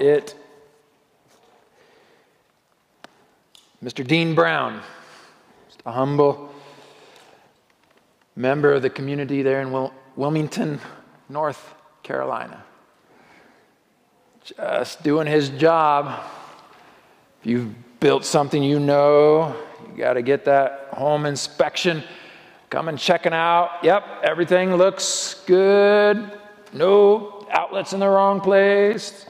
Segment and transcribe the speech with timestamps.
[0.00, 0.34] it.
[3.82, 4.06] Mr.
[4.06, 4.82] Dean Brown,
[5.68, 6.52] just a humble
[8.36, 10.80] member of the community there in Wil- Wilmington,
[11.28, 12.62] North Carolina.
[14.44, 16.22] Just doing his job.
[17.40, 19.56] If you've built something you know,
[19.90, 22.02] you got to get that home inspection.
[22.68, 23.78] Come and checking out.
[23.82, 26.38] Yep, everything looks good.
[26.72, 29.26] No outlets in the wrong place.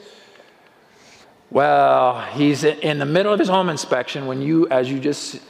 [1.51, 5.41] Well, he's in the middle of his home inspection when you, as you just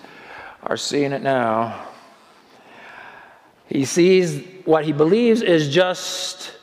[0.64, 1.90] are seeing it now,
[3.68, 6.58] he sees what he believes is just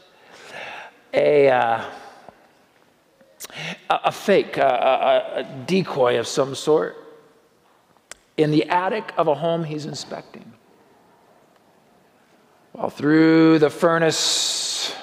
[1.14, 1.84] a, uh,
[3.88, 6.96] a fake, a, a, a decoy of some sort
[8.36, 10.52] in the attic of a home he's inspecting.
[12.72, 14.96] While through the furnace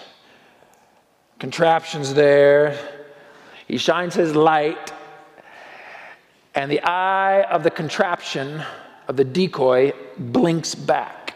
[1.39, 2.94] contraptions there,
[3.67, 4.93] he shines his light,
[6.53, 8.63] and the eye of the contraption
[9.07, 11.33] of the decoy blinks back.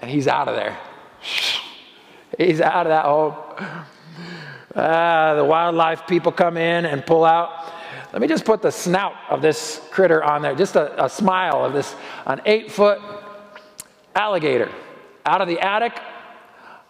[0.00, 0.78] And he's out of there.
[2.38, 3.36] He's out of that hole.
[4.74, 7.72] Ah, the wildlife people come in and pull out.
[8.12, 11.64] Let me just put the snout of this critter on there, just a, a smile
[11.64, 11.94] of this,
[12.26, 13.00] an eight foot
[14.14, 14.70] alligator
[15.24, 15.98] out of the attic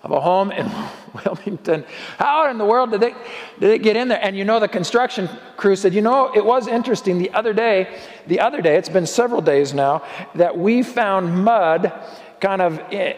[0.02, 0.70] of a home in
[1.24, 1.84] Wilmington.
[2.18, 3.14] How in the world did they,
[3.60, 4.22] did it get in there?
[4.22, 8.00] And you know, the construction crew said, you know, it was interesting the other day,
[8.26, 10.02] the other day, it's been several days now,
[10.34, 11.92] that we found mud
[12.40, 13.14] kind of eh,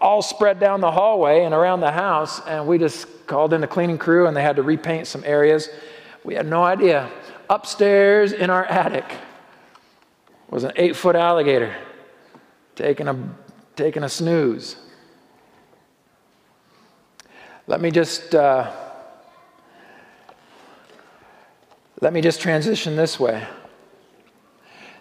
[0.00, 3.66] all spread down the hallway and around the house, and we just called in the
[3.66, 5.68] cleaning crew and they had to repaint some areas.
[6.24, 7.10] We had no idea.
[7.50, 9.04] Upstairs in our attic
[10.50, 11.76] was an eight foot alligator
[12.74, 13.16] taking a,
[13.76, 14.76] taking a snooze.
[17.68, 18.72] Let me just uh,
[22.00, 23.46] let me just transition this way.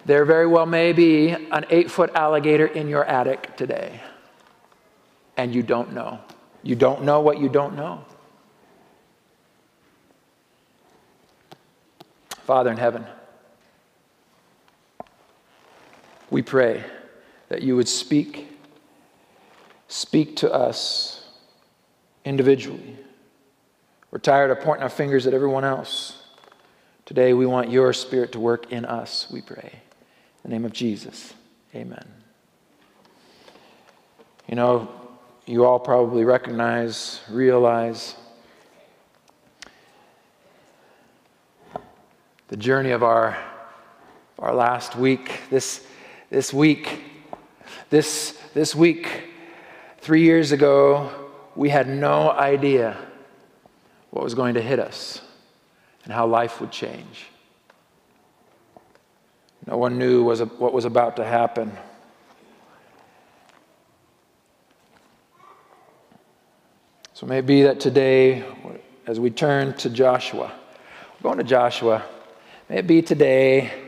[0.04, 4.02] There very well may be an eight foot alligator in your attic today,
[5.38, 6.20] and you don't know.
[6.62, 8.04] You don't know what you don't know.
[12.44, 13.06] Father in heaven,
[16.30, 16.84] we pray
[17.48, 18.60] that you would speak,
[19.88, 21.17] speak to us
[22.28, 22.98] individually.
[24.12, 26.22] We're tired of pointing our fingers at everyone else.
[27.06, 29.72] Today, we want your spirit to work in us, we pray.
[30.44, 31.34] In the name of Jesus,
[31.74, 32.06] amen.
[34.48, 34.90] You know,
[35.46, 38.16] you all probably recognize, realize
[42.50, 43.38] the journey of our,
[44.40, 45.42] our last week.
[45.50, 45.86] This,
[46.30, 47.04] this week,
[47.90, 49.30] this, this week,
[50.00, 51.27] three years ago,
[51.58, 52.96] we had no idea
[54.12, 55.22] what was going to hit us
[56.04, 57.26] and how life would change.
[59.66, 61.76] No one knew what was about to happen.
[67.14, 68.46] So maybe that today,
[69.08, 70.54] as we turn to Joshua,
[71.24, 72.04] going to Joshua,
[72.70, 73.87] may it be today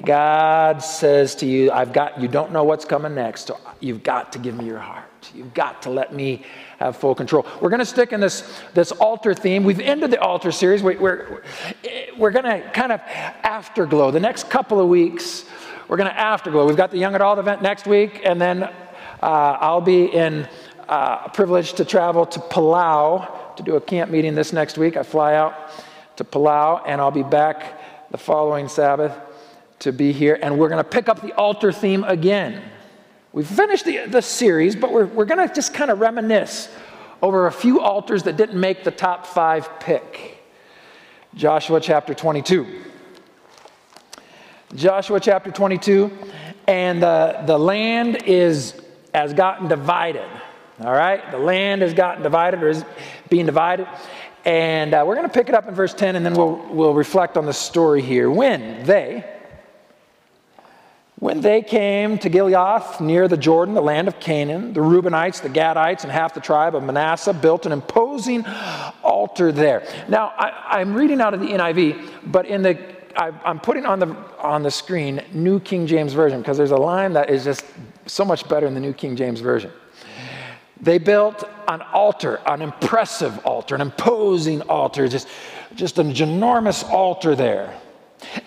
[0.00, 4.32] God says to you, I've got, you don't know what's coming next, so you've got
[4.32, 5.30] to give me your heart.
[5.34, 6.44] You've got to let me
[6.78, 7.46] have full control.
[7.60, 9.64] We're going to stick in this, this altar theme.
[9.64, 10.82] We've ended the altar series.
[10.82, 11.42] We, we're,
[12.16, 14.10] we're going to kind of afterglow.
[14.10, 15.44] The next couple of weeks,
[15.88, 16.66] we're going to afterglow.
[16.66, 18.70] We've got the Young Adult event next week, and then uh,
[19.22, 20.48] I'll be in
[20.88, 24.96] uh, privilege to travel to Palau to do a camp meeting this next week.
[24.96, 25.54] I fly out
[26.16, 29.16] to Palau, and I'll be back the following Sabbath
[29.82, 30.38] to be here.
[30.40, 32.62] And we're going to pick up the altar theme again.
[33.32, 36.68] We've finished the, the series, but we're, we're going to just kind of reminisce
[37.22, 40.42] over a few altars that didn't make the top five pick.
[41.34, 42.82] Joshua chapter 22.
[44.74, 46.10] Joshua chapter 22,
[46.66, 48.80] and the, the land is
[49.14, 50.26] has gotten divided.
[50.80, 52.84] All right, the land has gotten divided or is
[53.28, 53.86] being divided,
[54.46, 56.94] and uh, we're going to pick it up in verse 10, and then we'll we'll
[56.94, 58.30] reflect on the story here.
[58.30, 59.41] When they,
[61.22, 65.48] when they came to Gilead, near the Jordan, the land of Canaan, the Reubenites, the
[65.48, 68.44] Gadites, and half the tribe of Manasseh built an imposing
[69.04, 69.86] altar there.
[70.08, 72.76] Now, I, am reading out of the NIV, but in the
[73.14, 76.76] I, I'm putting on the on the screen New King James Version because there's a
[76.76, 77.64] line that is just
[78.06, 79.70] so much better in the New King James Version.
[80.80, 85.28] They built an altar, an impressive altar, an imposing altar, just,
[85.76, 87.78] just an enormous altar there.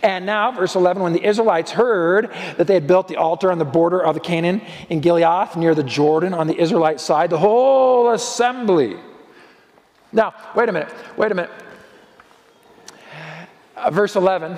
[0.01, 3.57] And now, verse 11, when the Israelites heard that they had built the altar on
[3.57, 7.37] the border of the Canaan in Gilead near the Jordan on the Israelite side, the
[7.37, 8.97] whole assembly.
[10.11, 11.51] Now, wait a minute, wait a minute.
[13.75, 14.57] Uh, verse 11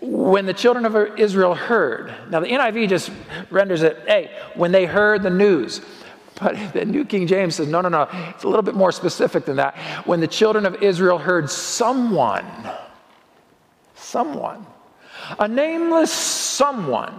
[0.00, 2.14] when the children of Israel heard.
[2.28, 3.10] Now, the NIV just
[3.50, 5.80] renders it, hey, when they heard the news.
[6.40, 9.44] But the New King James says, no, no, no, it's a little bit more specific
[9.44, 9.76] than that.
[10.06, 12.44] When the children of Israel heard someone,
[14.14, 14.64] someone,
[15.40, 17.12] a nameless someone.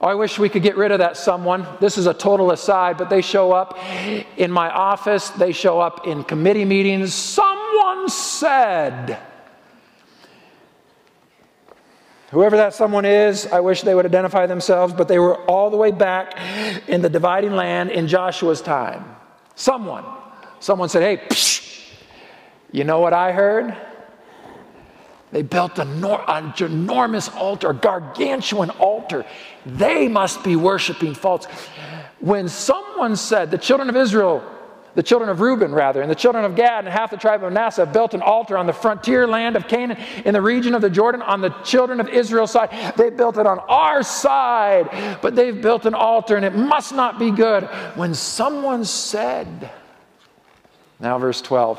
[0.00, 1.66] Oh, I wish we could get rid of that someone.
[1.80, 3.76] This is a total aside, but they show up
[4.36, 7.12] in my office, they show up in committee meetings.
[7.12, 9.18] Someone said,
[12.30, 15.78] Whoever that someone is, I wish they would identify themselves, but they were all the
[15.78, 16.38] way back
[16.86, 19.16] in the dividing land in Joshua's time.
[19.56, 20.04] Someone,
[20.60, 21.90] someone said, Hey, psh,
[22.70, 23.76] you know what I heard?
[25.30, 26.04] They built an
[26.60, 29.26] enormous altar, a gargantuan altar.
[29.66, 31.44] They must be worshiping false.
[32.20, 34.42] When someone said, the children of Israel
[34.98, 37.52] the children of Reuben, rather, and the children of Gad and half the tribe of
[37.52, 40.90] Manasseh built an altar on the frontier land of Canaan in the region of the
[40.90, 42.94] Jordan on the children of Israel's side.
[42.96, 47.16] They built it on our side, but they've built an altar and it must not
[47.16, 47.62] be good.
[47.94, 49.70] When someone said,
[50.98, 51.78] now verse 12.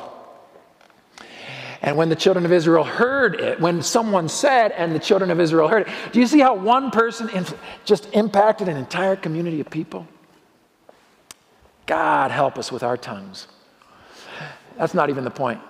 [1.81, 5.39] And when the children of Israel heard it, when someone said, and the children of
[5.39, 7.29] Israel heard it, do you see how one person
[7.85, 10.05] just impacted an entire community of people?
[11.85, 13.47] God help us with our tongues.
[14.77, 15.61] That's not even the point.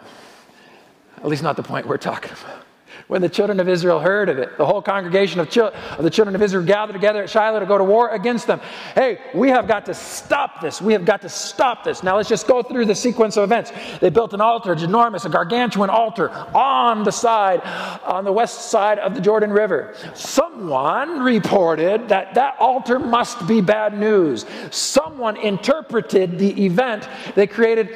[1.17, 2.65] At least, not the point we're talking about.
[3.09, 6.11] When the children of Israel heard of it, the whole congregation of, chil- of, the
[6.11, 8.61] children of Israel gathered together at Shiloh to go to war against them.
[8.93, 10.79] Hey, we have got to stop this.
[10.79, 12.03] We have got to stop this.
[12.03, 13.71] Now let's just go through the sequence of events.
[13.99, 17.61] They built an altar, enormous, a gargantuan altar on the side,
[18.03, 19.95] on the west side of the Jordan River.
[20.13, 24.45] Someone reported that that altar must be bad news.
[24.69, 27.09] Someone interpreted the event.
[27.33, 27.89] They created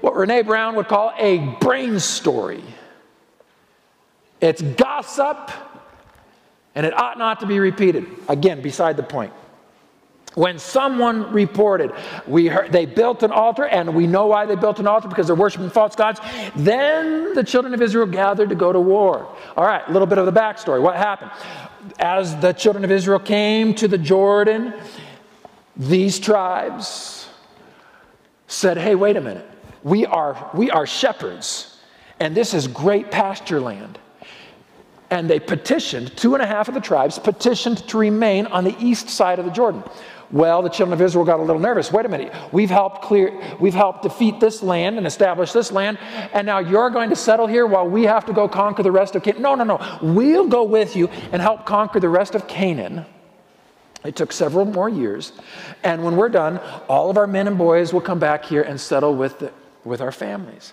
[0.00, 2.62] what Brené Brown would call a brain story.
[4.40, 5.50] It's gossip,
[6.74, 8.06] and it ought not to be repeated.
[8.28, 9.32] Again, beside the point.
[10.34, 11.90] When someone reported,
[12.26, 15.26] we heard, they built an altar, and we know why they built an altar because
[15.26, 16.20] they're worshiping false gods.
[16.54, 19.28] Then the children of Israel gathered to go to war.
[19.56, 20.80] All right, a little bit of the backstory.
[20.80, 21.32] What happened?
[21.98, 24.72] As the children of Israel came to the Jordan,
[25.76, 27.28] these tribes
[28.46, 29.48] said, Hey, wait a minute.
[29.82, 31.78] We are, we are shepherds,
[32.20, 33.98] and this is great pasture land
[35.10, 38.76] and they petitioned, two and a half of the tribes petitioned to remain on the
[38.78, 39.82] east side of the Jordan.
[40.30, 41.90] Well, the children of Israel got a little nervous.
[41.90, 42.32] Wait a minute.
[42.52, 45.98] We've helped clear, we've helped defeat this land and establish this land,
[46.32, 49.16] and now you're going to settle here while we have to go conquer the rest
[49.16, 49.42] of Canaan.
[49.42, 49.98] No, no, no.
[50.00, 53.04] We'll go with you and help conquer the rest of Canaan.
[54.04, 55.32] It took several more years.
[55.82, 56.58] And when we're done,
[56.88, 59.52] all of our men and boys will come back here and settle with, the,
[59.84, 60.72] with our families.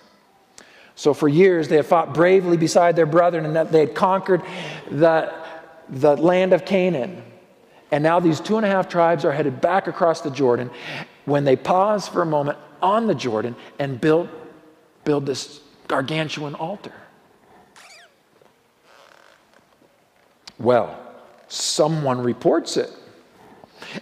[0.98, 4.42] So for years they had fought bravely beside their brethren and that they had conquered
[4.90, 5.32] the,
[5.88, 7.22] the land of Canaan.
[7.92, 10.72] And now these two and a half tribes are headed back across the Jordan
[11.24, 14.28] when they pause for a moment on the Jordan and build,
[15.04, 16.92] build this gargantuan altar.
[20.58, 20.98] Well,
[21.46, 22.90] someone reports it.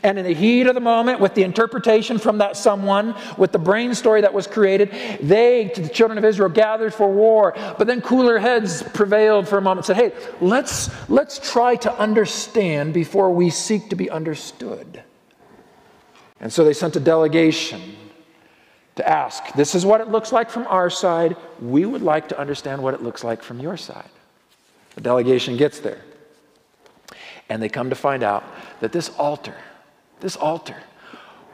[0.03, 3.59] And in the heat of the moment, with the interpretation from that someone, with the
[3.59, 4.91] brain story that was created,
[5.21, 7.55] they, the children of Israel, gathered for war.
[7.79, 11.93] But then cooler heads prevailed for a moment and said, hey, let's, let's try to
[11.99, 15.03] understand before we seek to be understood.
[16.41, 17.97] And so they sent a delegation
[18.97, 21.37] to ask, this is what it looks like from our side.
[21.61, 24.09] We would like to understand what it looks like from your side.
[24.95, 26.03] The delegation gets there.
[27.49, 28.43] And they come to find out
[28.81, 29.55] that this altar,
[30.27, 30.75] this altar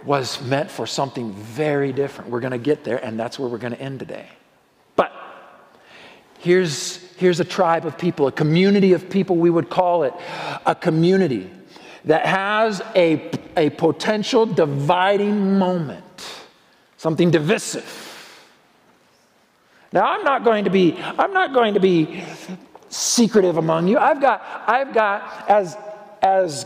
[0.03, 2.31] was meant for something very different.
[2.31, 4.27] We're going to get there, and that's where we're going to end today.
[4.97, 5.13] But
[6.39, 10.15] here's, here's a tribe of people, a community of people, we would call it
[10.65, 11.51] a community
[12.07, 16.27] that has a, a potential dividing moment,
[16.97, 18.09] something divisive.
[19.93, 22.25] Now, I'm not going to be, I'm not going to be
[22.89, 23.99] secretive among you.
[23.99, 25.77] I've got, I've got, as,
[26.23, 26.65] as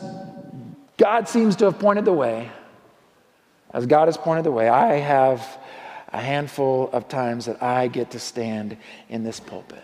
[0.97, 2.51] God seems to have pointed the way.
[3.73, 5.59] As God has pointed the way, I have
[6.13, 8.77] a handful of times that I get to stand
[9.09, 9.83] in this pulpit.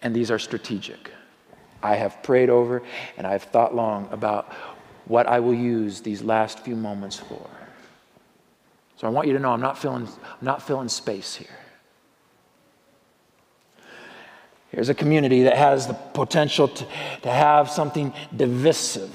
[0.00, 1.10] And these are strategic.
[1.82, 2.82] I have prayed over
[3.18, 4.52] and I've thought long about
[5.06, 7.50] what I will use these last few moments for.
[8.96, 11.63] So I want you to know I'm not filling, I'm not filling space here.
[14.74, 16.86] Here's a community that has the potential to,
[17.22, 19.12] to have something divisive.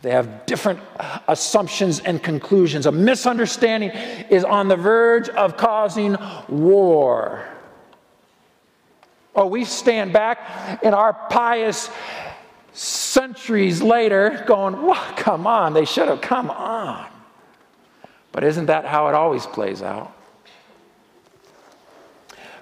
[0.00, 0.78] They have different
[1.26, 2.86] assumptions and conclusions.
[2.86, 3.90] A misunderstanding
[4.30, 6.16] is on the verge of causing
[6.48, 7.48] war.
[9.34, 11.90] Oh, we stand back in our pious
[12.72, 17.10] centuries later going, well, come on, they should have come on.
[18.30, 20.16] But isn't that how it always plays out?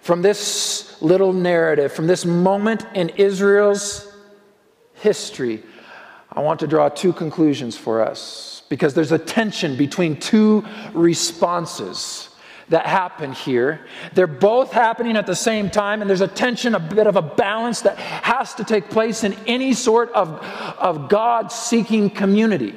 [0.08, 4.10] From this little narrative, from this moment in Israel's
[4.94, 5.62] history,
[6.32, 12.30] I want to draw two conclusions for us because there's a tension between two responses
[12.70, 13.86] that happen here.
[14.14, 17.20] They're both happening at the same time, and there's a tension, a bit of a
[17.20, 20.30] balance that has to take place in any sort of,
[20.78, 22.74] of God seeking community,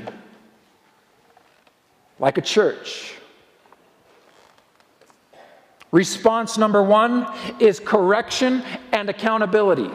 [2.20, 3.14] like a church.
[5.91, 7.27] Response number one
[7.60, 9.89] is correction and accountability.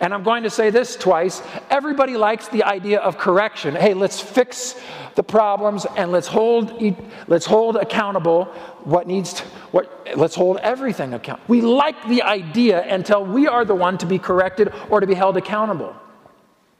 [0.00, 1.42] And I'm going to say this twice.
[1.68, 3.74] Everybody likes the idea of correction.
[3.74, 4.80] Hey, let's fix
[5.16, 6.80] the problems and let's hold
[7.26, 8.44] let's hold accountable
[8.84, 11.40] what needs to, what let's hold everything account.
[11.48, 15.14] We like the idea until we are the one to be corrected or to be
[15.14, 15.94] held accountable.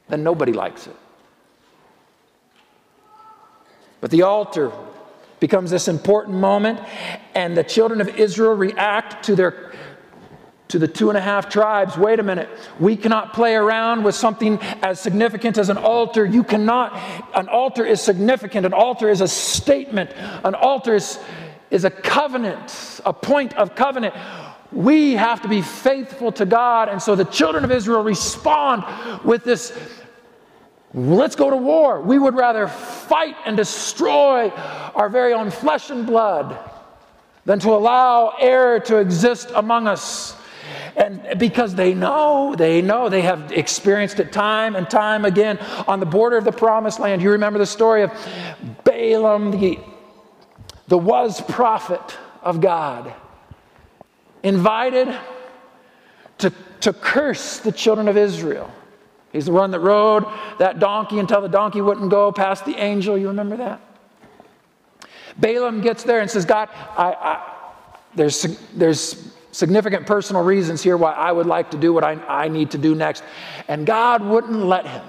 [0.07, 0.95] Then nobody likes it.
[3.99, 4.71] But the altar
[5.39, 6.79] becomes this important moment,
[7.33, 9.71] and the children of Israel react to their
[10.67, 11.95] to the two and a half tribes.
[11.95, 12.49] Wait a minute.
[12.79, 16.25] We cannot play around with something as significant as an altar.
[16.25, 16.99] You cannot
[17.35, 18.65] an altar is significant.
[18.65, 20.09] An altar is a statement.
[20.43, 21.19] An altar is,
[21.69, 24.15] is a covenant a point of covenant.
[24.71, 26.89] We have to be faithful to god.
[26.89, 28.83] And so the children of israel respond
[29.23, 29.71] with this
[30.97, 31.99] Let's go to war.
[31.99, 32.69] We would rather
[33.07, 34.49] fight and destroy
[34.95, 36.57] our very own flesh and blood
[37.45, 40.35] than to allow error to exist among us.
[40.95, 45.99] And because they know, they know, they have experienced it time and time again on
[45.99, 47.21] the border of the promised land.
[47.21, 48.11] You remember the story of
[48.83, 49.79] Balaam, the,
[50.87, 53.13] the was prophet of God,
[54.41, 55.13] invited
[56.39, 58.71] to, to curse the children of Israel.
[59.35, 60.23] He's the one that rode
[60.59, 63.17] that donkey until the donkey wouldn't go past the angel.
[63.17, 63.81] You remember that?
[65.37, 67.53] Balaam gets there and says, God, I, I,
[68.15, 72.47] there's, there's significant personal reasons here why I would like to do what I, I
[72.47, 73.25] need to do next.
[73.67, 75.03] And God wouldn't let him.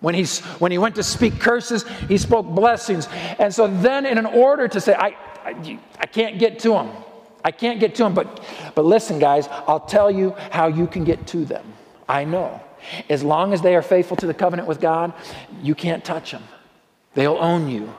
[0.00, 3.08] When, he's, when he went to speak curses, he spoke blessings.
[3.38, 5.08] And so then, in an order to say, I,
[5.44, 6.88] I, I can't get to him,
[7.44, 8.42] I can't get to him, but,
[8.74, 11.74] but listen, guys, I'll tell you how you can get to them.
[12.08, 12.62] I know.
[13.08, 15.12] As long as they are faithful to the covenant with God,
[15.62, 16.42] you can't touch them.
[17.14, 17.92] They'll own you.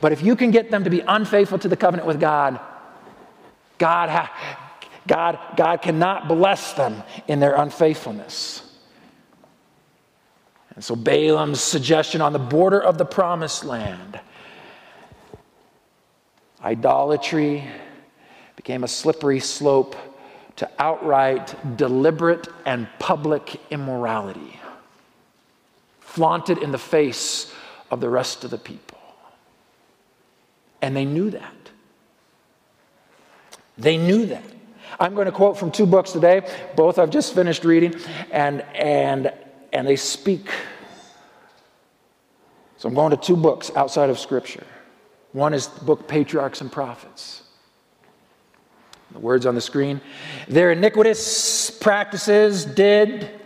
[0.00, 2.60] But if you can get them to be unfaithful to the covenant with God,
[3.78, 4.68] God, ha-
[5.06, 8.66] God, God cannot bless them in their unfaithfulness.
[10.74, 14.20] And so Balaam's suggestion on the border of the promised land
[16.62, 17.64] idolatry
[18.56, 19.96] became a slippery slope
[20.60, 24.60] to outright, deliberate, and public immorality,
[26.00, 27.50] flaunted in the face
[27.90, 28.98] of the rest of the people.
[30.82, 31.54] And they knew that.
[33.78, 34.44] They knew that.
[34.98, 36.42] I'm going to quote from two books today.
[36.76, 37.94] Both I've just finished reading,
[38.30, 39.32] and, and,
[39.72, 40.50] and they speak.
[42.76, 44.66] So I'm going to two books outside of Scripture.
[45.32, 47.44] One is the book Patriarchs and Prophets.
[49.12, 50.00] The words on the screen.
[50.48, 53.39] Their iniquitous practices did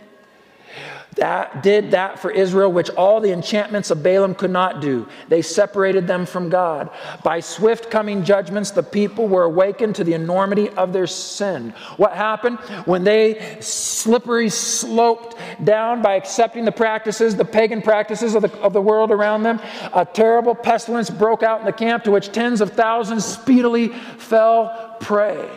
[1.15, 5.07] that did that for Israel, which all the enchantments of Balaam could not do.
[5.29, 6.89] They separated them from God.
[7.23, 11.73] By swift coming judgments, the people were awakened to the enormity of their sin.
[11.95, 12.59] What happened?
[12.85, 18.73] When they slippery sloped down by accepting the practices, the pagan practices of the, of
[18.73, 19.61] the world around them,
[19.93, 24.97] a terrible pestilence broke out in the camp to which tens of thousands speedily fell
[24.99, 25.49] prey.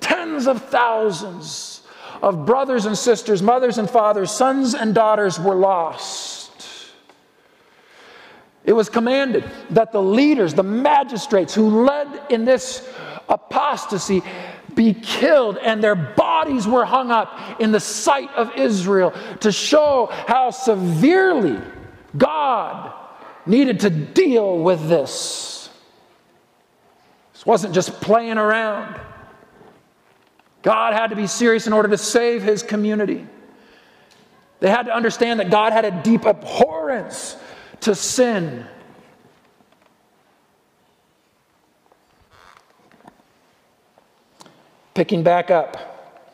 [0.00, 1.73] Tens of thousands
[2.24, 6.50] of brothers and sisters, mothers and fathers, sons and daughters were lost.
[8.64, 12.88] It was commanded that the leaders, the magistrates who led in this
[13.28, 14.22] apostasy,
[14.74, 20.08] be killed, and their bodies were hung up in the sight of Israel to show
[20.26, 21.60] how severely
[22.16, 22.90] God
[23.44, 25.68] needed to deal with this.
[27.34, 28.98] This wasn't just playing around.
[30.64, 33.26] God had to be serious in order to save his community.
[34.60, 37.36] They had to understand that God had a deep abhorrence
[37.82, 38.66] to sin.
[44.94, 46.24] Picking back up,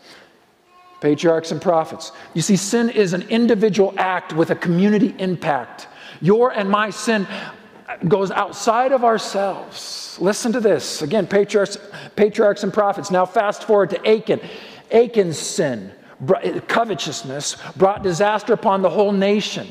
[1.00, 2.12] patriarchs and prophets.
[2.32, 5.88] You see, sin is an individual act with a community impact.
[6.20, 7.26] Your and my sin
[8.08, 10.16] goes outside of ourselves.
[10.20, 11.02] Listen to this.
[11.02, 11.78] Again, patriarchs,
[12.16, 13.10] patriarchs and prophets.
[13.10, 14.40] Now, fast forward to Achan.
[14.90, 15.92] Achan's sin,
[16.66, 19.68] covetousness, brought disaster upon the whole nation.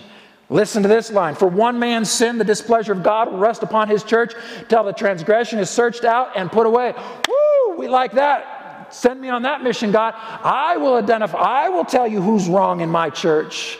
[0.52, 3.88] Listen to this line For one man's sin, the displeasure of God will rest upon
[3.88, 4.34] his church
[4.68, 6.94] till the transgression is searched out and put away.
[7.28, 7.78] Woo!
[7.78, 8.94] We like that.
[8.94, 10.16] Send me on that mission, God.
[10.18, 13.78] I will identify, I will tell you who's wrong in my church.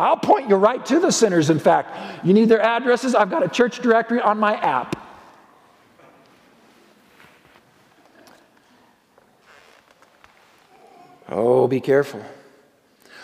[0.00, 2.24] I'll point you right to the sinners, in fact.
[2.24, 3.14] You need their addresses?
[3.14, 4.96] I've got a church directory on my app.
[11.28, 12.24] Oh, be careful.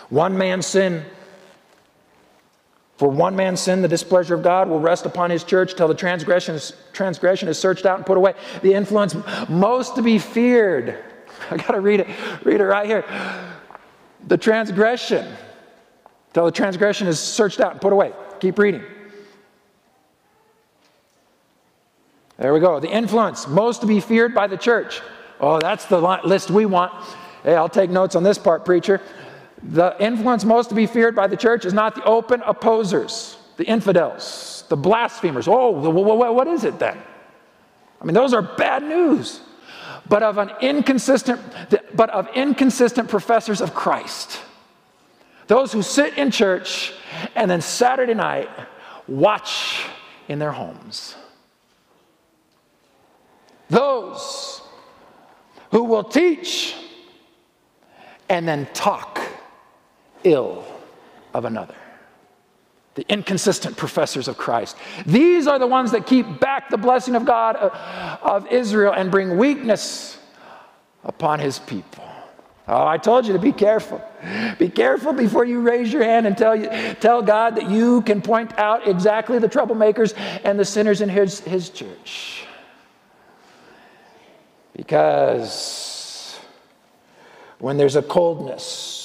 [0.09, 1.03] One man's sin
[2.97, 5.93] for one man's sin, the displeasure of God will rest upon his church till the
[5.93, 8.33] transgression is, transgression is searched out and put away.
[8.63, 9.15] The influence
[9.47, 10.97] most to be feared.
[11.51, 12.07] I got to read it,
[12.43, 13.05] read it right here.
[14.27, 15.27] The transgression,
[16.33, 18.13] till the transgression is searched out and put away.
[18.39, 18.83] Keep reading.
[22.37, 22.79] There we go.
[22.79, 25.01] The influence most to be feared by the church.
[25.39, 26.93] Oh, that's the list we want.
[27.43, 29.01] Hey, I'll take notes on this part, preacher.
[29.63, 33.63] The influence most to be feared by the church is not the open opposers, the
[33.63, 35.47] infidels, the blasphemers.
[35.47, 36.97] Oh, what is it then?
[37.99, 39.41] I mean, those are bad news.
[40.07, 41.41] But of an inconsistent,
[41.95, 44.39] but of inconsistent professors of Christ.
[45.47, 46.93] Those who sit in church
[47.35, 48.49] and then Saturday night
[49.07, 49.85] watch
[50.27, 51.15] in their homes.
[53.69, 54.61] Those
[55.71, 56.75] who will teach
[58.29, 59.19] and then talk
[60.23, 60.65] ill
[61.33, 61.75] of another.
[62.95, 64.75] The inconsistent professors of Christ.
[65.05, 69.11] These are the ones that keep back the blessing of God uh, of Israel and
[69.11, 70.17] bring weakness
[71.03, 72.06] upon his people.
[72.67, 74.01] Oh, I told you to be careful.
[74.59, 78.21] Be careful before you raise your hand and tell, you, tell God that you can
[78.21, 82.43] point out exactly the troublemakers and the sinners in his, his church.
[84.75, 86.39] Because
[87.59, 88.97] when there's a coldness,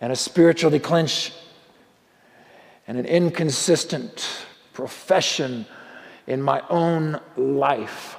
[0.00, 1.34] and a spiritual declension
[2.86, 4.28] and an inconsistent
[4.72, 5.66] profession
[6.26, 8.16] in my own life,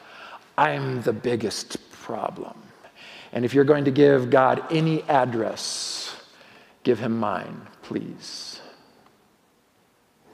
[0.58, 2.56] I'm the biggest problem.
[3.32, 6.16] And if you're going to give God any address,
[6.84, 8.62] give him mine, please,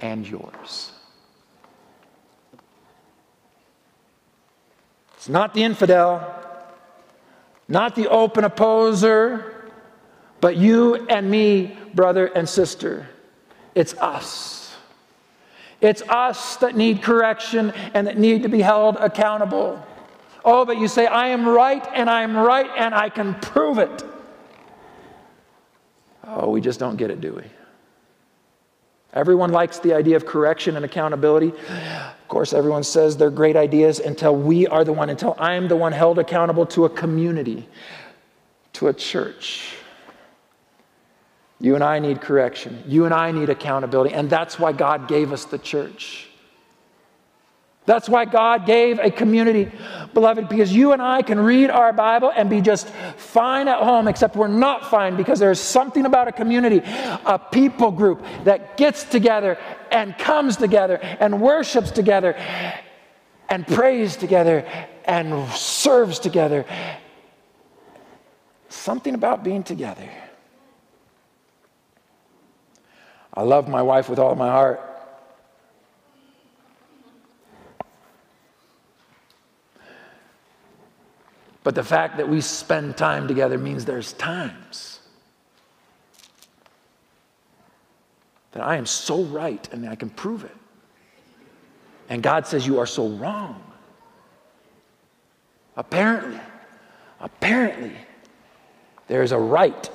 [0.02, 0.92] and yours.
[5.16, 6.34] It's not the infidel,
[7.68, 9.54] not the open opposer
[10.44, 13.08] but you and me, brother and sister,
[13.76, 14.76] it's us.
[15.80, 19.82] It's us that need correction and that need to be held accountable.
[20.46, 23.78] Oh, but you say, I am right and I am right and I can prove
[23.78, 24.04] it.
[26.26, 27.44] Oh, we just don't get it, do we?
[29.14, 31.50] Everyone likes the idea of correction and accountability.
[31.50, 35.76] Of course, everyone says they're great ideas until we are the one, until I'm the
[35.76, 37.70] one held accountable to a community,
[38.74, 39.76] to a church.
[41.60, 42.84] You and I need correction.
[42.88, 44.16] You and I need accountability.
[44.16, 46.28] And that's why God gave us the church.
[47.86, 49.70] That's why God gave a community,
[50.14, 54.08] beloved, because you and I can read our Bible and be just fine at home,
[54.08, 56.82] except we're not fine because there's something about a community,
[57.26, 59.58] a people group that gets together
[59.92, 62.38] and comes together and worships together
[63.50, 64.66] and prays together
[65.04, 66.66] and serves together.
[68.70, 70.10] Something about being together.
[73.34, 74.93] I love my wife with all my heart.
[81.64, 85.00] But the fact that we spend time together means there's times
[88.52, 90.56] that I am so right and I can prove it.
[92.10, 93.64] And God says, You are so wrong.
[95.76, 96.40] Apparently,
[97.20, 97.96] apparently,
[99.08, 99.90] there's a right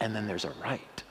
[0.00, 1.01] and then there's a right.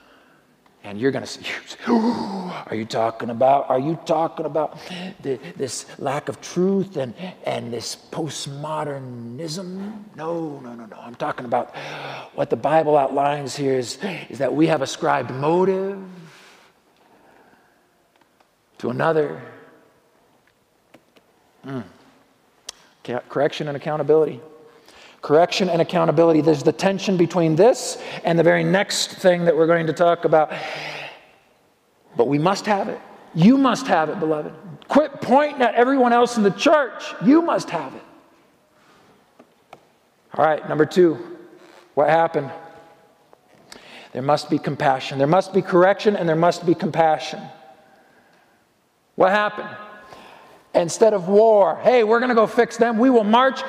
[0.84, 1.42] And you're going to say,
[1.86, 3.70] Are you talking about?
[3.70, 4.78] Are you talking about
[5.22, 7.14] the, this lack of truth and,
[7.44, 10.16] and this postmodernism?
[10.16, 10.96] No, no, no, no.
[10.96, 11.74] I'm talking about
[12.34, 16.02] what the Bible outlines here is, is that we have ascribed motive
[18.78, 19.40] to another.
[21.64, 21.84] Mm.
[23.28, 24.40] Correction and accountability.
[25.22, 26.40] Correction and accountability.
[26.40, 30.24] There's the tension between this and the very next thing that we're going to talk
[30.24, 30.52] about.
[32.16, 33.00] But we must have it.
[33.34, 34.52] You must have it, beloved.
[34.88, 37.14] Quit pointing at everyone else in the church.
[37.24, 38.02] You must have it.
[40.34, 41.38] All right, number two,
[41.94, 42.50] what happened?
[44.12, 45.18] there must be compassion.
[45.18, 47.40] There must be correction and there must be compassion.
[49.14, 49.68] What happened?
[50.74, 53.62] Instead of war, hey, we're going to go fix them, we will march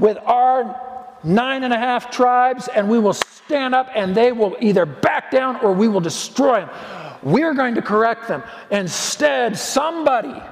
[0.00, 0.80] with our
[1.22, 5.30] nine and a half tribes and we will stand up and they will either back
[5.30, 6.70] down or we will destroy them.
[7.22, 8.42] We're going to correct them.
[8.70, 10.42] Instead, somebody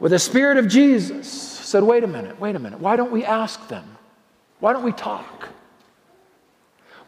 [0.00, 2.80] with the Spirit of Jesus said, wait a minute, wait a minute.
[2.80, 3.98] Why don't we ask them?
[4.60, 5.50] Why don't we talk?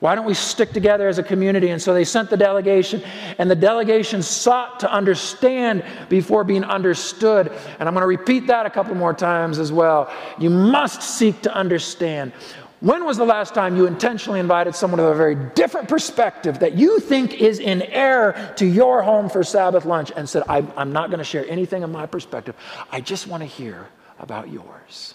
[0.01, 1.69] Why don't we stick together as a community?
[1.69, 3.03] And so they sent the delegation,
[3.39, 7.53] and the delegation sought to understand before being understood.
[7.79, 10.11] And I'm going to repeat that a couple more times as well.
[10.39, 12.33] You must seek to understand.
[12.81, 16.77] When was the last time you intentionally invited someone with a very different perspective that
[16.77, 21.11] you think is in error to your home for Sabbath lunch and said, I'm not
[21.11, 22.57] going to share anything of my perspective.
[22.91, 23.87] I just want to hear
[24.19, 25.15] about yours?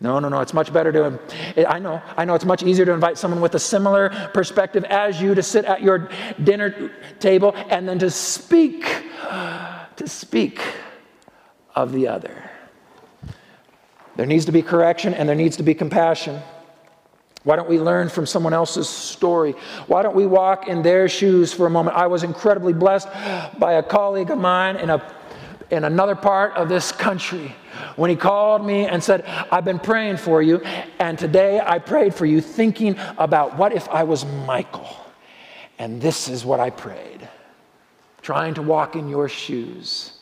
[0.00, 0.40] No, no, no.
[0.40, 3.54] It's much better to, I know, I know it's much easier to invite someone with
[3.54, 6.10] a similar perspective as you to sit at your
[6.42, 8.84] dinner table and then to speak,
[9.22, 10.60] to speak
[11.74, 12.50] of the other.
[14.16, 16.40] There needs to be correction and there needs to be compassion.
[17.44, 19.52] Why don't we learn from someone else's story?
[19.86, 21.96] Why don't we walk in their shoes for a moment?
[21.96, 23.08] I was incredibly blessed
[23.58, 24.98] by a colleague of mine in a
[25.70, 27.54] in another part of this country
[27.96, 30.60] when he called me and said, I've been praying for you,
[30.98, 34.88] and today I prayed for you, thinking about what if I was Michael?
[35.78, 37.28] And this is what I prayed
[38.24, 40.12] trying to walk in your shoes.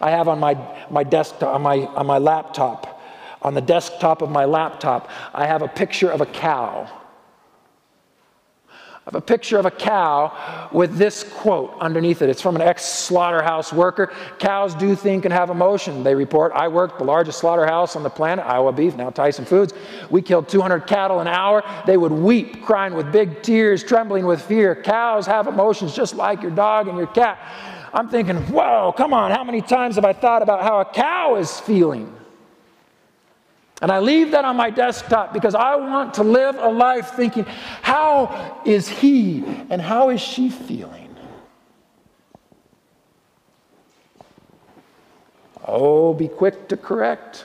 [0.00, 0.58] I have on my,
[0.90, 3.00] my desktop, on my, on my laptop,
[3.40, 6.90] on the desktop of my laptop, I have a picture of a cow
[9.06, 12.28] of a picture of a cow with this quote underneath it.
[12.28, 14.12] It's from an ex slaughterhouse worker.
[14.40, 16.52] Cows do think and have emotion, they report.
[16.54, 19.74] I worked the largest slaughterhouse on the planet, Iowa Beef, now Tyson Foods.
[20.10, 21.62] We killed 200 cattle an hour.
[21.86, 24.74] They would weep, crying with big tears, trembling with fear.
[24.74, 27.38] Cows have emotions just like your dog and your cat.
[27.94, 31.36] I'm thinking, whoa, come on, how many times have I thought about how a cow
[31.36, 32.12] is feeling?
[33.82, 37.44] And I leave that on my desktop because I want to live a life thinking,
[37.82, 41.14] how is he and how is she feeling?
[45.66, 47.44] Oh, be quick to correct.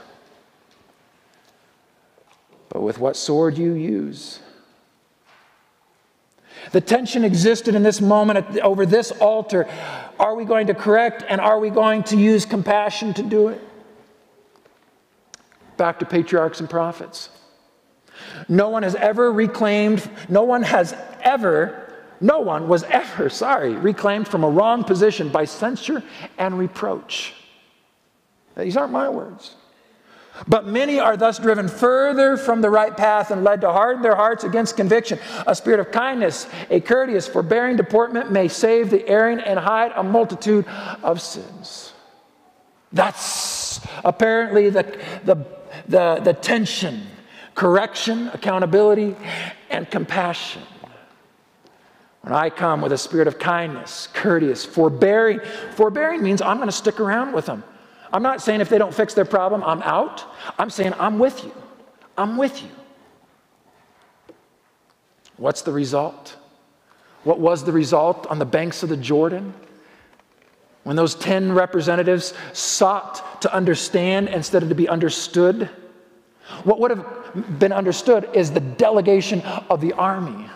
[2.69, 4.39] But with what sword you use.
[6.71, 9.67] The tension existed in this moment over this altar.
[10.19, 13.61] Are we going to correct and are we going to use compassion to do it?
[15.81, 17.31] Back to patriarchs and prophets.
[18.47, 24.27] No one has ever reclaimed, no one has ever, no one was ever, sorry, reclaimed
[24.27, 26.03] from a wrong position by censure
[26.37, 27.33] and reproach.
[28.55, 29.55] These aren't my words.
[30.47, 34.15] But many are thus driven further from the right path and led to harden their
[34.15, 35.17] hearts against conviction.
[35.47, 40.03] A spirit of kindness, a courteous, forbearing deportment may save the erring and hide a
[40.03, 40.67] multitude
[41.01, 41.93] of sins.
[42.93, 44.83] That's apparently the,
[45.23, 45.35] the
[45.91, 47.07] the, the tension
[47.53, 49.15] correction, accountability,
[49.69, 50.63] and compassion.
[52.21, 55.39] When I come with a spirit of kindness, courteous, forbearing,
[55.75, 57.63] forbearing means I'm going to stick around with them.
[58.13, 60.23] I'm not saying if they don't fix their problem, I'm out.
[60.59, 61.53] I'm saying I'm with you.
[62.17, 62.69] I'm with you.
[65.37, 66.35] What's the result?
[67.23, 69.53] What was the result on the banks of the Jordan?
[70.83, 75.69] When those 10 representatives sought to understand instead of to be understood,
[76.63, 80.47] what would have been understood is the delegation of the army.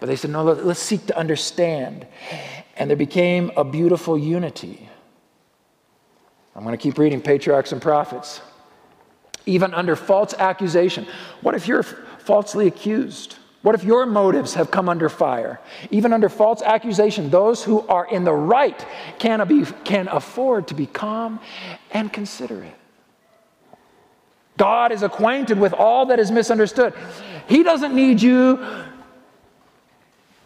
[0.00, 2.06] But they said, no, let's seek to understand.
[2.76, 4.88] And there became a beautiful unity.
[6.54, 8.40] I'm going to keep reading Patriarchs and Prophets.
[9.46, 11.06] Even under false accusation.
[11.40, 13.36] What if you're falsely accused?
[13.62, 15.60] What if your motives have come under fire?
[15.90, 18.84] Even under false accusation, those who are in the right
[19.20, 21.38] can, be, can afford to be calm
[21.92, 22.74] and considerate.
[24.62, 26.94] God is acquainted with all that is misunderstood.
[27.48, 28.64] He doesn't need you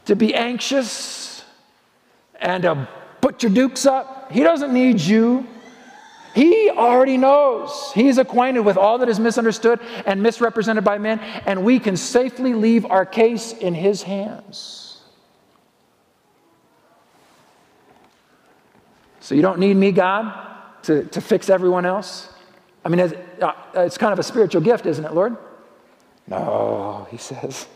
[0.07, 1.45] to be anxious
[2.41, 2.89] and to
[3.21, 4.33] put your dukes up.
[4.33, 5.47] He doesn't need you
[6.35, 7.93] he already knows.
[7.95, 12.53] He's acquainted with all that is misunderstood and misrepresented by men, and we can safely
[12.53, 15.01] leave our case in His hands.
[19.21, 20.31] So you don't need me, God,
[20.83, 22.29] to, to fix everyone else?
[22.87, 25.37] I mean, it's, uh, kind of a spiritual gift, isn't it, Lord?
[26.29, 27.67] No, he says.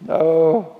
[0.00, 0.78] No,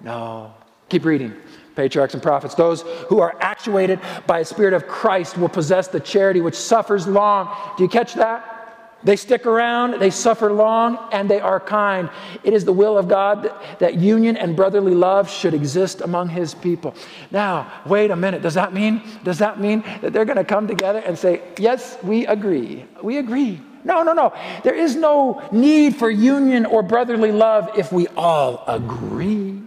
[0.00, 0.54] no.
[0.88, 1.34] Keep reading
[1.76, 2.54] patriarchs and prophets.
[2.54, 7.06] Those who are actuated by a spirit of Christ will possess the charity which suffers
[7.06, 7.54] long.
[7.76, 8.59] Do you catch that?
[9.02, 12.10] They stick around, they suffer long, and they are kind.
[12.44, 16.54] It is the will of God that union and brotherly love should exist among his
[16.54, 16.94] people.
[17.30, 18.42] Now, wait a minute.
[18.42, 21.96] Does that mean does that mean that they're going to come together and say, "Yes,
[22.02, 22.84] we agree.
[23.02, 24.34] We agree." No, no, no.
[24.62, 29.62] There is no need for union or brotherly love if we all agree.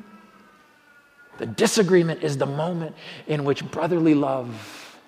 [1.39, 5.00] The disagreement is the moment in which brotherly love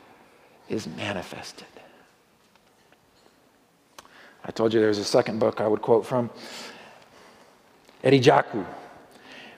[0.68, 1.68] is manifested.
[4.46, 6.30] I told you there was a second book I would quote from.
[8.04, 8.64] Eddie Jaku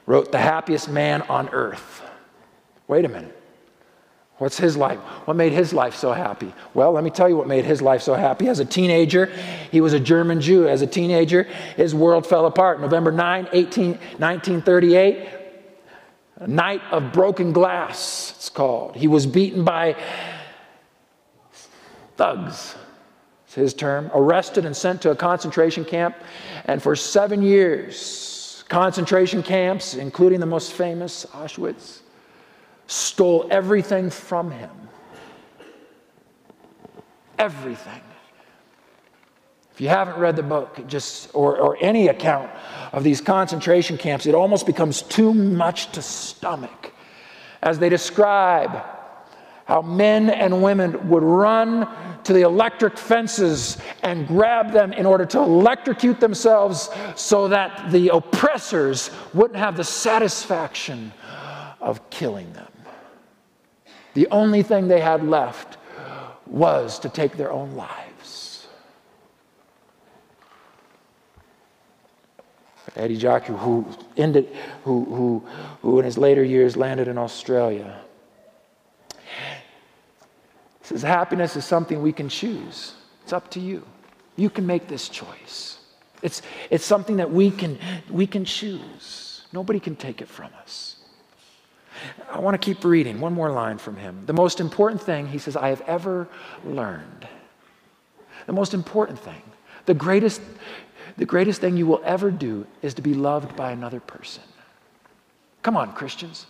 [0.05, 2.01] wrote The Happiest Man on Earth.
[2.87, 3.33] Wait a minute.
[4.37, 4.99] What's his life?
[5.25, 6.53] What made his life so happy?
[6.73, 8.47] Well, let me tell you what made his life so happy.
[8.47, 9.25] As a teenager,
[9.71, 10.69] he was a German Jew.
[10.69, 11.43] As a teenager,
[11.75, 12.79] his world fell apart.
[12.79, 15.29] November 9, 18, 1938,
[16.37, 18.95] a night of broken glass, it's called.
[18.95, 19.97] He was beaten by
[22.15, 22.75] thugs
[23.59, 26.15] his term, arrested and sent to a concentration camp.
[26.65, 32.01] And for seven years, concentration camps, including the most famous, Auschwitz,
[32.87, 34.71] stole everything from him.
[37.37, 38.01] Everything.
[39.73, 42.49] If you haven't read the book, just or, or any account
[42.93, 46.93] of these concentration camps, it almost becomes too much to stomach
[47.61, 48.83] as they describe
[49.67, 51.89] how men and women would run
[52.23, 58.07] to the electric fences and grab them in order to electrocute themselves so that the
[58.07, 61.11] oppressors wouldn't have the satisfaction
[61.81, 62.71] of killing them.
[64.13, 65.77] The only thing they had left
[66.45, 68.67] was to take their own lives.
[72.95, 75.45] Eddie Jaku, who ended, who, who,
[75.81, 77.99] who in his later years landed in Australia,
[80.87, 82.93] says happiness is something we can choose.
[83.23, 83.85] It's up to you.
[84.37, 85.79] You can make this choice.
[86.21, 87.77] It's, it's something that we can,
[88.09, 89.45] we can choose.
[89.51, 90.95] Nobody can take it from us.
[92.31, 93.19] I want to keep reading.
[93.19, 94.23] One more line from him.
[94.27, 96.29] The most important thing, he says, I have ever
[96.63, 97.27] learned.
[98.45, 99.41] The most important thing,
[99.87, 100.41] the greatest,
[101.17, 104.43] the greatest thing you will ever do is to be loved by another person.
[105.63, 106.45] Come on, Christians.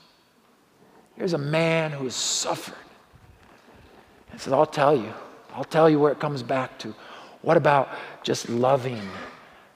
[1.15, 2.75] Here's a man who has suffered
[4.33, 5.13] I says, I'll tell you.
[5.53, 6.93] I'll tell you where it comes back to.
[7.41, 7.89] What about
[8.23, 9.01] just loving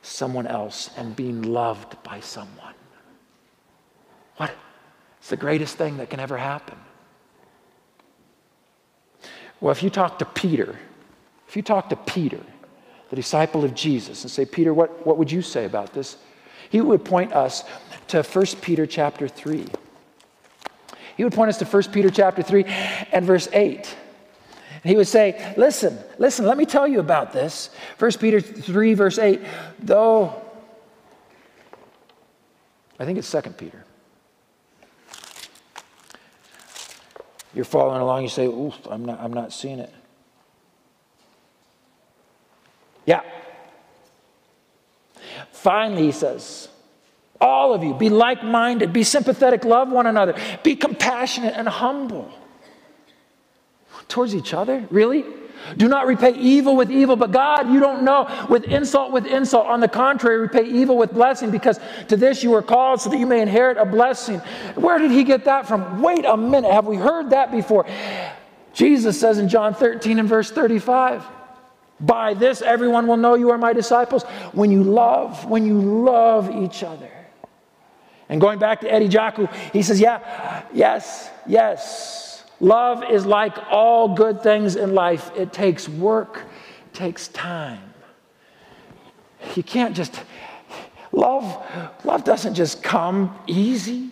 [0.01, 2.73] someone else and being loved by someone?
[4.37, 4.51] What?
[5.19, 6.77] It's the greatest thing that can ever happen.
[9.59, 10.77] Well, if you talk to Peter,
[11.47, 12.41] if you talk to Peter,
[13.09, 16.17] the disciple of Jesus, and say, Peter, what, what would you say about this?
[16.69, 17.63] He would point us
[18.07, 19.65] to 1 Peter chapter 3.
[21.17, 22.63] He would point us to 1 Peter chapter 3
[23.11, 23.95] and verse 8.
[24.83, 27.69] He would say, Listen, listen, let me tell you about this.
[27.99, 29.41] 1 Peter 3, verse 8,
[29.79, 30.41] though,
[32.99, 33.83] I think it's 2 Peter.
[37.53, 39.93] You're following along, you say, Oof, I'm not, I'm not seeing it.
[43.05, 43.21] Yeah.
[45.51, 46.69] Finally, he says,
[47.39, 52.31] all of you, be like minded, be sympathetic, love one another, be compassionate and humble
[54.11, 54.85] towards each other?
[54.89, 55.25] Really?
[55.77, 59.67] Do not repay evil with evil, but God, you don't know, with insult with insult.
[59.67, 63.17] On the contrary, repay evil with blessing, because to this you were called so that
[63.17, 64.39] you may inherit a blessing.
[64.75, 66.01] Where did he get that from?
[66.01, 67.85] Wait a minute, have we heard that before?
[68.73, 71.25] Jesus says in John 13 and verse 35,
[71.99, 76.49] by this everyone will know you are my disciples when you love, when you love
[76.49, 77.09] each other.
[78.29, 82.30] And going back to Eddie Jaku, he says, Yeah, yes, yes.
[82.61, 86.43] Love is like all good things in life, it takes work,
[86.85, 87.81] it takes time.
[89.55, 90.21] You can't just,
[91.11, 91.65] love,
[92.05, 94.11] love doesn't just come easy.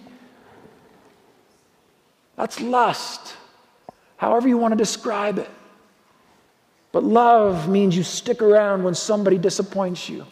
[2.38, 3.36] That's lust,
[4.18, 5.50] however you want to describe it.
[6.92, 10.26] But love means you stick around when somebody disappoints you,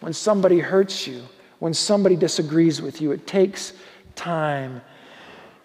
[0.00, 1.24] when somebody hurts you,
[1.58, 3.12] when somebody disagrees with you.
[3.12, 3.74] It takes
[4.14, 4.80] time,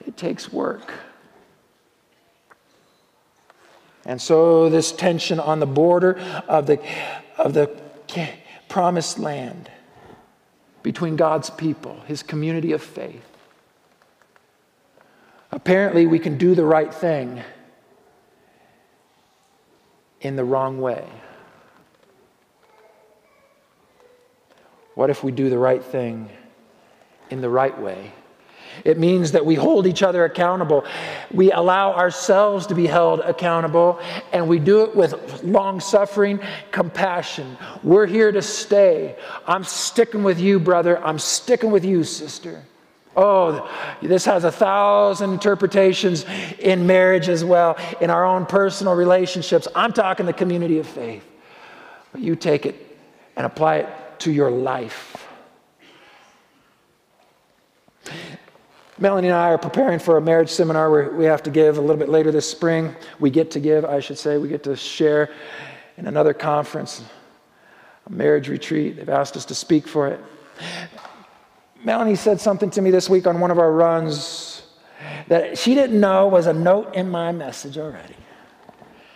[0.05, 0.91] it takes work.
[4.05, 6.79] And so, this tension on the border of the,
[7.37, 7.75] of the
[8.69, 9.69] promised land
[10.83, 13.25] between God's people, his community of faith.
[15.51, 17.41] Apparently, we can do the right thing
[20.21, 21.07] in the wrong way.
[24.93, 26.29] What if we do the right thing
[27.29, 28.11] in the right way
[28.83, 30.85] It means that we hold each other accountable.
[31.31, 33.99] We allow ourselves to be held accountable,
[34.33, 36.39] and we do it with long suffering,
[36.71, 37.57] compassion.
[37.83, 39.15] We're here to stay.
[39.47, 41.03] I'm sticking with you, brother.
[41.03, 42.63] I'm sticking with you, sister.
[43.17, 43.69] Oh,
[44.01, 46.25] this has a thousand interpretations
[46.59, 49.67] in marriage as well, in our own personal relationships.
[49.73, 51.23] I'm talking the community of faith.
[52.11, 52.97] But you take it
[53.35, 55.24] and apply it to your life.
[58.97, 61.81] Melanie and I are preparing for a marriage seminar where we have to give a
[61.81, 62.95] little bit later this spring.
[63.19, 65.31] We get to give, I should say, we get to share
[65.97, 67.03] in another conference,
[68.05, 68.95] a marriage retreat.
[68.95, 70.19] They've asked us to speak for it.
[71.83, 74.63] Melanie said something to me this week on one of our runs
[75.27, 78.15] that she didn't know was a note in my message already.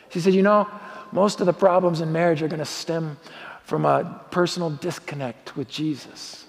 [0.10, 0.68] She said, You know,
[1.14, 3.18] most of the problems in marriage are going to stem
[3.64, 6.46] from a personal disconnect with Jesus.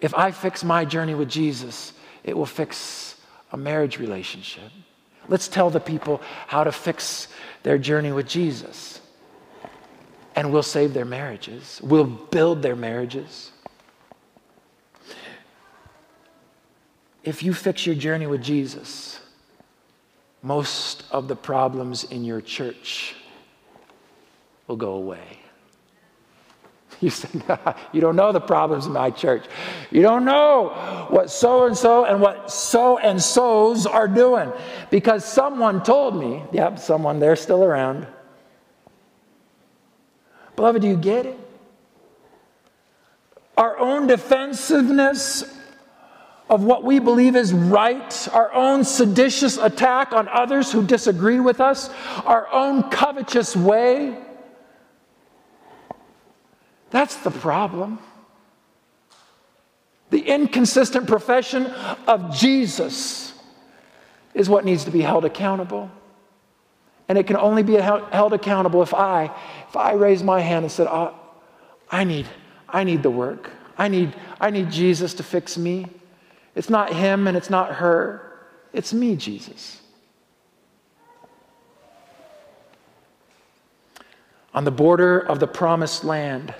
[0.00, 1.92] If I fix my journey with Jesus,
[2.24, 3.16] it will fix
[3.52, 4.70] a marriage relationship.
[5.28, 7.28] Let's tell the people how to fix
[7.62, 9.00] their journey with Jesus.
[10.36, 13.50] And we'll save their marriages, we'll build their marriages.
[17.24, 19.20] If you fix your journey with Jesus,
[20.42, 23.16] most of the problems in your church
[24.66, 25.37] will go away.
[27.02, 27.30] You said,
[27.92, 29.46] You don't know the problems in my church.
[29.92, 34.52] You don't know what so and so and what so and so's are doing.
[34.90, 38.06] Because someone told me, yep, someone, they're still around.
[40.56, 41.38] Beloved, do you get it?
[43.56, 45.54] Our own defensiveness
[46.50, 51.60] of what we believe is right, our own seditious attack on others who disagree with
[51.60, 51.90] us,
[52.24, 54.16] our own covetous way
[56.90, 57.98] that's the problem.
[60.10, 61.66] The inconsistent profession
[62.06, 63.34] of Jesus
[64.34, 65.90] is what needs to be held accountable.
[67.08, 69.24] And it can only be held accountable if I,
[69.68, 71.14] if I raise my hand and said, oh,
[71.90, 72.26] I need,
[72.68, 73.50] I need the work.
[73.76, 75.86] I need, I need Jesus to fix me.
[76.54, 78.40] It's not him and it's not her.
[78.72, 79.80] It's me, Jesus.
[84.52, 86.54] On the border of the promised land,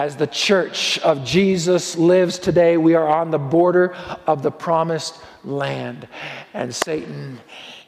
[0.00, 3.94] as the church of Jesus lives today, we are on the border
[4.26, 6.08] of the promised land,
[6.54, 7.38] and Satan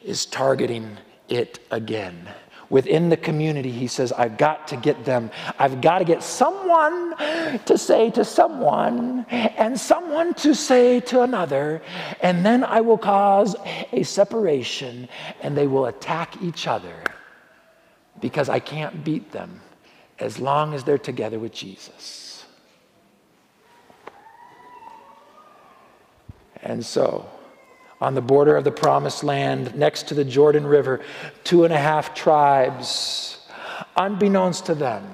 [0.05, 0.95] is targeting
[1.27, 2.29] it again.
[2.69, 5.31] Within the community, he says, I've got to get them.
[5.57, 7.17] I've got to get someone
[7.65, 11.81] to say to someone, and someone to say to another,
[12.21, 13.55] and then I will cause
[13.91, 15.09] a separation,
[15.41, 16.93] and they will attack each other
[18.21, 19.62] because I can't beat them
[20.19, 22.45] as long as they're together with Jesus.
[26.61, 27.29] And so,
[27.99, 31.01] on the border of the promised land, next to the Jordan River,
[31.43, 33.39] two and a half tribes,
[33.97, 35.05] unbeknownst to them,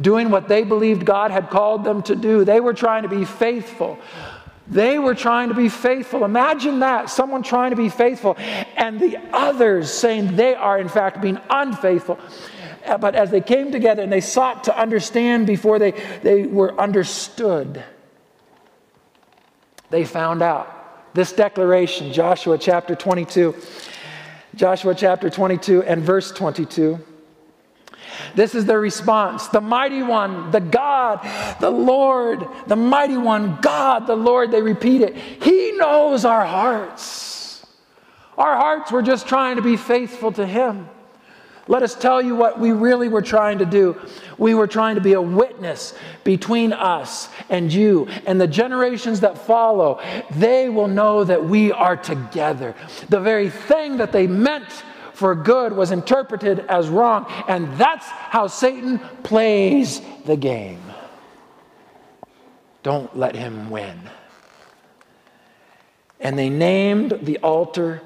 [0.00, 2.44] doing what they believed God had called them to do.
[2.44, 3.98] They were trying to be faithful.
[4.68, 6.24] They were trying to be faithful.
[6.24, 8.36] Imagine that someone trying to be faithful,
[8.76, 12.18] and the others saying they are, in fact, being unfaithful.
[12.88, 16.78] Uh, but as they came together and they sought to understand before they, they were
[16.80, 17.84] understood,
[19.90, 20.74] they found out.
[21.14, 23.54] This declaration, Joshua chapter 22,
[24.54, 26.98] Joshua chapter 22 and verse 22.
[28.34, 29.48] This is their response.
[29.48, 31.20] The mighty one, the God,
[31.60, 35.16] the Lord, the mighty one, God, the Lord, they repeat it.
[35.16, 37.66] He knows our hearts.
[38.36, 40.88] Our hearts were just trying to be faithful to Him.
[41.68, 44.00] Let us tell you what we really were trying to do.
[44.38, 45.94] We were trying to be a witness
[46.24, 50.00] between us and you and the generations that follow.
[50.30, 52.74] They will know that we are together.
[53.10, 54.68] The very thing that they meant
[55.12, 57.26] for good was interpreted as wrong.
[57.48, 60.80] And that's how Satan plays the game.
[62.82, 64.00] Don't let him win.
[66.20, 68.00] And they named the altar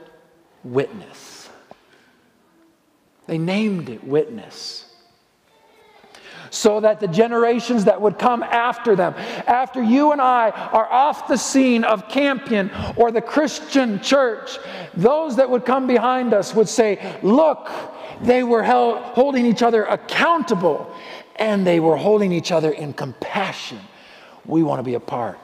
[0.64, 1.21] witness.
[3.26, 4.86] They named it witness.
[6.50, 9.14] So that the generations that would come after them,
[9.46, 14.58] after you and I are off the scene of Campion or the Christian church,
[14.94, 17.70] those that would come behind us would say, Look,
[18.22, 20.94] they were held, holding each other accountable
[21.36, 23.80] and they were holding each other in compassion.
[24.44, 25.38] We want to be a part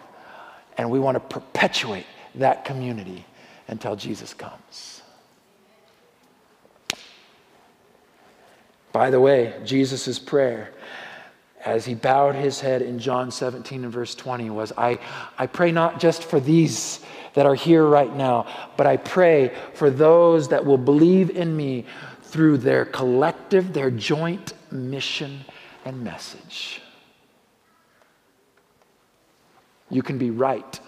[0.77, 2.07] and we want to perpetuate
[2.37, 3.25] that community
[3.67, 4.98] until Jesus comes.
[8.93, 10.71] By the way, Jesus' prayer
[11.65, 14.99] as he bowed his head in John 17 and verse 20 was I,
[15.37, 17.01] I pray not just for these
[17.35, 21.85] that are here right now, but I pray for those that will believe in me
[22.23, 25.45] through their collective, their joint mission
[25.85, 26.81] and message.
[29.91, 30.81] You can be right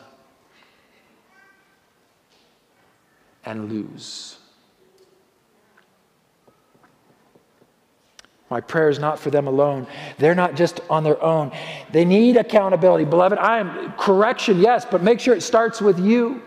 [3.44, 4.39] and lose.
[8.50, 9.86] My prayer is not for them alone.
[10.18, 11.52] They're not just on their own.
[11.92, 13.04] They need accountability.
[13.04, 16.42] Beloved, I am correction, yes, but make sure it starts with you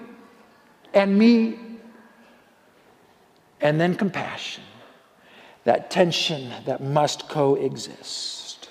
[0.94, 1.58] and me.
[3.62, 4.64] And then compassion.
[5.64, 8.68] That tension that must coexist.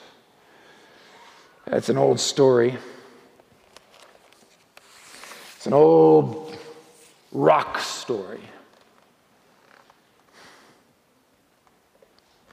[1.65, 2.77] That's an old story.
[5.57, 6.55] It's an old
[7.31, 8.43] rock story.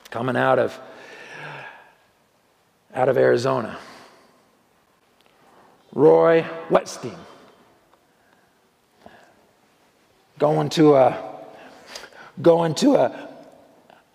[0.09, 0.79] Coming out of,
[2.93, 3.77] out of Arizona.
[5.93, 7.17] Roy Whetstine
[10.39, 11.35] going to a
[12.41, 13.29] going to a,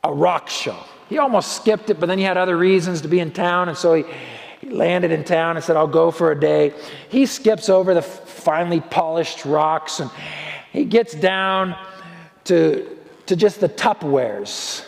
[0.02, 0.78] a rock show.
[1.10, 3.76] He almost skipped it, but then he had other reasons to be in town, and
[3.76, 4.04] so he,
[4.60, 6.72] he landed in town and said, I'll go for a day.
[7.10, 10.10] He skips over the finely polished rocks and
[10.72, 11.76] he gets down
[12.44, 14.84] to, to just the Tupperwares,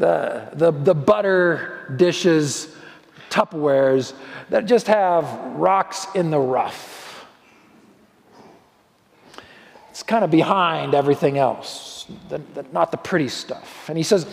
[0.00, 2.74] the, the, the butter dishes,
[3.28, 4.14] Tupperwares
[4.48, 5.24] that just have
[5.54, 7.26] rocks in the rough.
[9.90, 13.88] It's kind of behind everything else, the, the, not the pretty stuff.
[13.88, 14.26] And he says,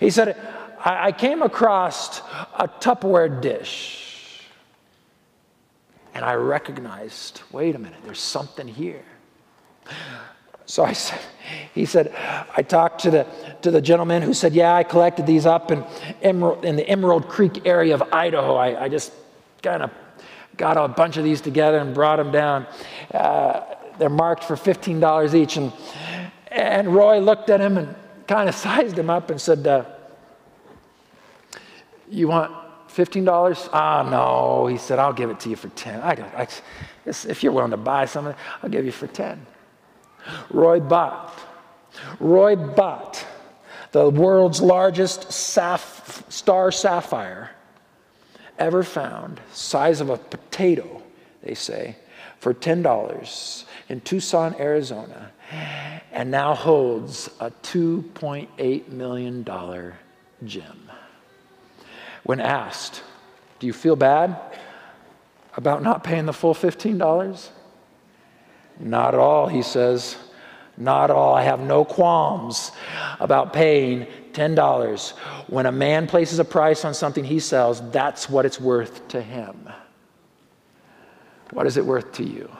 [0.00, 0.36] he said,
[0.82, 2.20] I, I came across
[2.58, 4.46] a Tupperware dish
[6.14, 9.04] and I recognized wait a minute, there's something here.
[10.70, 11.18] So I said,
[11.74, 12.14] he said,
[12.56, 13.26] I talked to the,
[13.62, 15.84] to the gentleman who said, Yeah, I collected these up in,
[16.22, 18.54] Emerald, in the Emerald Creek area of Idaho.
[18.54, 19.12] I, I just
[19.64, 19.90] kind of
[20.56, 22.68] got a bunch of these together and brought them down.
[23.12, 23.64] Uh,
[23.98, 25.56] they're marked for $15 each.
[25.56, 25.72] And,
[26.52, 27.92] and Roy looked at him and
[28.28, 29.84] kind of sized him up and said, uh,
[32.08, 32.52] you want
[32.88, 33.70] $15?
[33.72, 34.68] Ah, no.
[34.68, 36.00] He said, I'll give it to you for 10.
[36.00, 36.46] I, I,
[37.06, 39.46] if you're willing to buy something, I'll give you for 10.
[40.50, 41.38] Roy bought.
[42.18, 43.24] Roy bought
[43.92, 47.50] the world's largest saf- star sapphire
[48.58, 51.02] ever found, size of a potato,
[51.42, 51.96] they say,
[52.38, 55.32] for $10 in Tucson, Arizona,
[56.12, 59.44] and now holds a $2.8 million
[60.44, 60.90] gem.
[62.22, 63.02] When asked,
[63.58, 64.36] Do you feel bad
[65.56, 67.48] about not paying the full $15?
[68.80, 70.16] Not all, he says.
[70.76, 71.34] Not all.
[71.34, 72.72] I have no qualms
[73.20, 75.10] about paying $10.
[75.48, 79.20] When a man places a price on something he sells, that's what it's worth to
[79.20, 79.68] him.
[81.50, 82.50] What is it worth to you?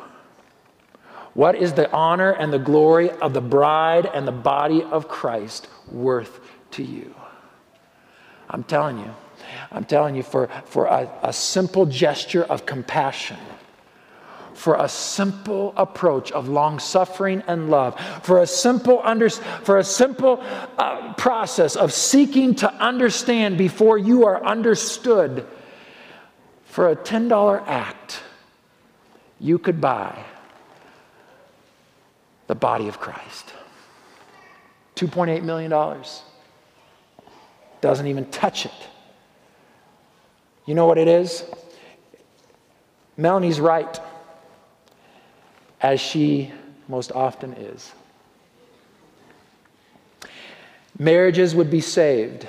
[1.34, 5.68] What is the honor and the glory of the bride and the body of Christ
[5.90, 6.40] worth
[6.72, 7.14] to you?
[8.50, 9.14] I'm telling you,
[9.70, 13.38] I'm telling you, for, for a, a simple gesture of compassion,
[14.60, 19.84] for a simple approach of long suffering and love, for a simple, under, for a
[19.84, 20.44] simple
[20.76, 25.46] uh, process of seeking to understand before you are understood,
[26.66, 28.22] for a $10 act,
[29.40, 30.26] you could buy
[32.46, 33.54] the body of Christ.
[34.96, 35.70] $2.8 million.
[37.80, 38.88] Doesn't even touch it.
[40.66, 41.44] You know what it is?
[43.16, 43.98] Melanie's right,
[45.82, 46.52] as she
[46.88, 47.92] most often is.
[50.98, 52.46] Marriages would be saved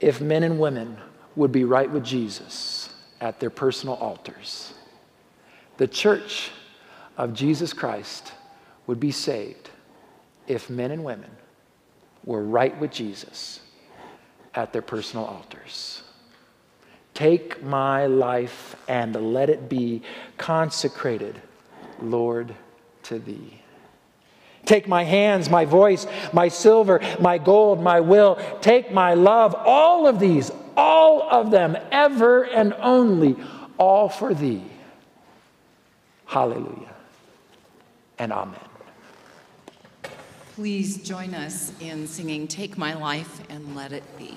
[0.00, 0.96] if men and women
[1.36, 2.90] would be right with Jesus
[3.20, 4.74] at their personal altars.
[5.76, 6.50] The church
[7.16, 8.32] of Jesus Christ
[8.86, 9.70] would be saved
[10.46, 11.30] if men and women
[12.24, 13.60] were right with Jesus
[14.54, 16.02] at their personal altars.
[17.14, 20.02] Take my life and let it be
[20.36, 21.40] consecrated,
[22.02, 22.54] Lord,
[23.04, 23.60] to thee.
[24.64, 28.38] Take my hands, my voice, my silver, my gold, my will.
[28.60, 33.36] Take my love, all of these, all of them, ever and only,
[33.78, 34.62] all for thee.
[36.26, 36.94] Hallelujah
[38.18, 38.60] and amen.
[40.54, 44.36] Please join us in singing Take My Life and Let It Be.